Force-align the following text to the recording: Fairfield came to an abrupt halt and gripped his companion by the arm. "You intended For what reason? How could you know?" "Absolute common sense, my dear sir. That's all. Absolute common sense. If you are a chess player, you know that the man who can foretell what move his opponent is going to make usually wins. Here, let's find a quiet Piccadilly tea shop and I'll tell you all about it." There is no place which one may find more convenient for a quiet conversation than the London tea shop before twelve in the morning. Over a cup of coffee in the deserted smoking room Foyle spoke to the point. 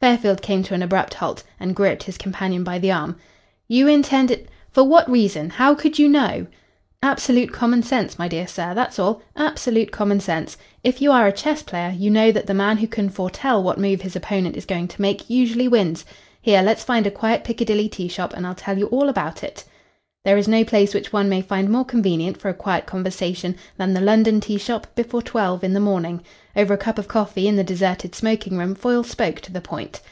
Fairfield 0.00 0.40
came 0.40 0.62
to 0.62 0.74
an 0.74 0.82
abrupt 0.82 1.14
halt 1.14 1.42
and 1.58 1.74
gripped 1.74 2.04
his 2.04 2.16
companion 2.16 2.62
by 2.62 2.78
the 2.78 2.88
arm. 2.92 3.16
"You 3.66 3.88
intended 3.88 4.48
For 4.70 4.84
what 4.84 5.10
reason? 5.10 5.50
How 5.50 5.74
could 5.74 5.98
you 5.98 6.08
know?" 6.08 6.46
"Absolute 7.02 7.52
common 7.52 7.82
sense, 7.82 8.16
my 8.16 8.28
dear 8.28 8.46
sir. 8.46 8.74
That's 8.74 9.00
all. 9.00 9.20
Absolute 9.36 9.90
common 9.90 10.20
sense. 10.20 10.56
If 10.84 11.02
you 11.02 11.10
are 11.10 11.26
a 11.26 11.32
chess 11.32 11.64
player, 11.64 11.90
you 11.92 12.10
know 12.12 12.30
that 12.30 12.46
the 12.46 12.54
man 12.54 12.76
who 12.76 12.86
can 12.86 13.08
foretell 13.10 13.60
what 13.60 13.76
move 13.80 14.00
his 14.02 14.14
opponent 14.14 14.56
is 14.56 14.66
going 14.66 14.86
to 14.86 15.02
make 15.02 15.28
usually 15.28 15.66
wins. 15.66 16.04
Here, 16.40 16.62
let's 16.62 16.84
find 16.84 17.04
a 17.04 17.10
quiet 17.10 17.42
Piccadilly 17.42 17.88
tea 17.88 18.06
shop 18.08 18.34
and 18.34 18.46
I'll 18.46 18.54
tell 18.54 18.78
you 18.78 18.86
all 18.86 19.08
about 19.08 19.42
it." 19.42 19.64
There 20.24 20.36
is 20.36 20.48
no 20.48 20.64
place 20.64 20.92
which 20.92 21.12
one 21.12 21.28
may 21.30 21.40
find 21.40 21.70
more 21.70 21.86
convenient 21.86 22.38
for 22.38 22.48
a 22.50 22.54
quiet 22.62 22.84
conversation 22.86 23.56
than 23.78 23.94
the 23.94 24.00
London 24.00 24.40
tea 24.40 24.58
shop 24.58 24.88
before 24.94 25.22
twelve 25.22 25.62
in 25.64 25.72
the 25.72 25.80
morning. 25.88 26.22
Over 26.54 26.74
a 26.74 26.78
cup 26.78 26.98
of 26.98 27.08
coffee 27.08 27.48
in 27.48 27.56
the 27.56 27.64
deserted 27.64 28.14
smoking 28.14 28.58
room 28.58 28.74
Foyle 28.74 29.04
spoke 29.04 29.40
to 29.42 29.52
the 29.52 29.62
point. 29.62 30.02